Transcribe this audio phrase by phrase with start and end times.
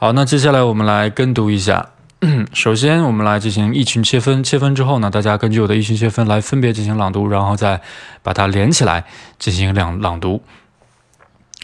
[0.00, 1.90] 好，那接下来我们来跟读一下。
[2.54, 4.44] 首先，我们来进行一群切分。
[4.44, 7.82] 切分之后呢，大家根据我的一群切分来分别进行朗读，然后再
[8.22, 9.04] 把它连起来
[9.40, 10.44] 进行两朗读。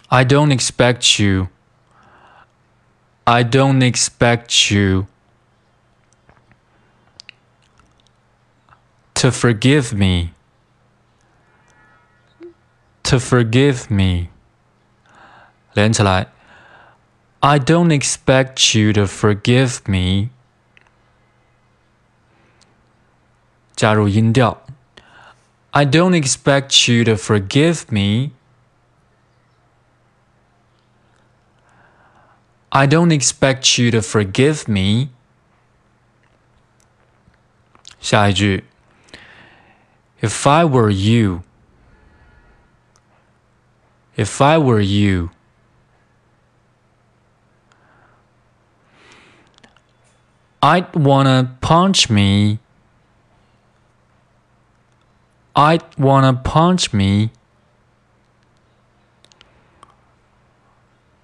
[0.09, 1.47] I don't expect you.
[3.23, 5.07] I don't expect you
[9.14, 10.30] to forgive me.
[13.05, 14.30] To forgive me.
[15.75, 16.34] 连起来。
[17.44, 20.30] I don't expect you to forgive me.
[23.76, 24.62] 加入音调。
[25.72, 28.31] I don't expect you to forgive me.
[32.70, 35.09] I don't expect you to forgive me.
[38.02, 38.66] 下一句。
[40.22, 41.44] If I were you.
[44.18, 45.30] If I were you.
[50.63, 52.60] I'd wanna punch me.
[55.55, 57.32] I'd wanna punch me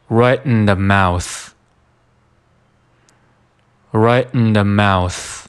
[0.10, 1.54] right in the mouth.
[3.92, 5.48] Right in the mouth.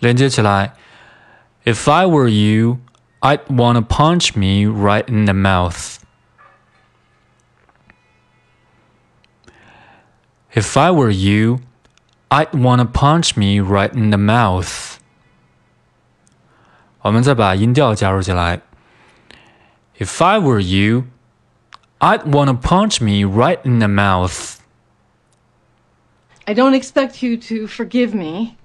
[0.00, 0.74] 连接起来。
[1.64, 2.80] If I were you,
[3.20, 5.87] I'd wanna punch me right in the mouth.
[10.52, 11.60] If I were you,
[12.30, 14.98] I'd wanna punch me right in the mouth.
[17.02, 18.60] 我们再把音调加入进来。
[19.98, 21.04] If I were you,
[21.98, 24.58] I'd wanna punch me right in the mouth.
[26.46, 28.56] I don't expect you to forgive me.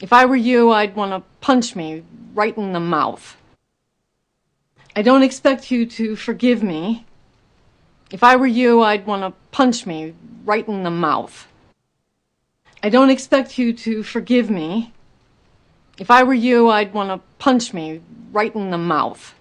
[0.00, 2.02] If I were you, I'd want to punch me
[2.34, 3.36] right in the mouth.
[4.96, 7.06] I don't expect you to forgive me.
[8.09, 10.13] If I were you, I'd want to punch me
[10.45, 11.47] right in the mouth.
[12.81, 14.93] I don't expect you to forgive me.
[15.99, 18.01] If I were you, I'd want to punch me
[18.31, 19.33] right in the mouth.